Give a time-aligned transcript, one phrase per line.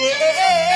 [0.00, 0.69] yeah.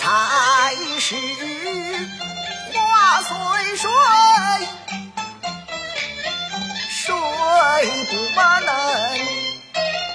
[0.00, 1.14] 才是
[2.72, 2.76] 花
[3.22, 3.30] 虽
[3.76, 3.90] 水，
[6.90, 7.04] 水
[8.06, 8.12] 不
[8.60, 8.68] 能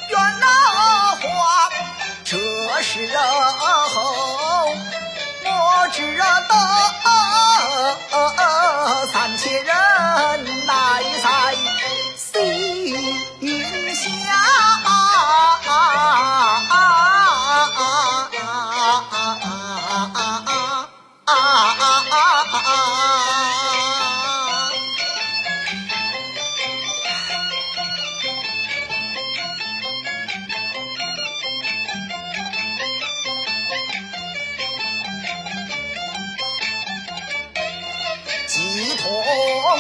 [0.10, 0.46] 圆那
[1.16, 1.22] 花。
[2.24, 2.38] 这
[2.82, 3.16] 是人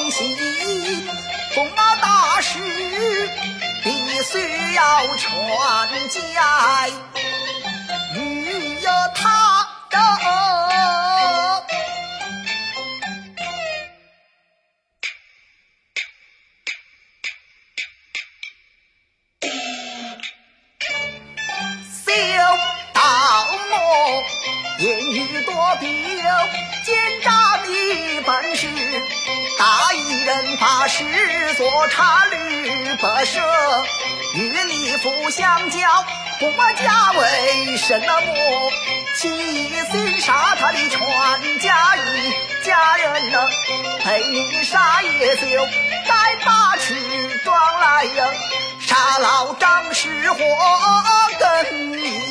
[0.10, 0.38] 心
[1.54, 2.60] 公马大事
[3.84, 3.90] 必
[4.24, 5.30] 须要全
[6.34, 6.88] 家，
[8.16, 8.80] 与
[9.16, 10.00] 他争
[24.82, 25.88] 言语多表，
[26.84, 28.68] 奸诈的本事。
[29.60, 33.40] 大一人把事做差律不赦，
[34.34, 35.78] 与你父相交，
[36.40, 36.52] 不
[36.84, 38.72] 家为什么？
[39.18, 42.34] 起心杀他的全家一
[42.66, 43.38] 家人呢？
[44.04, 45.46] 陪你杀也就
[46.08, 46.96] 该把持
[47.44, 48.26] 庄来呀，
[48.80, 50.40] 杀老张是活
[51.38, 52.31] 跟你。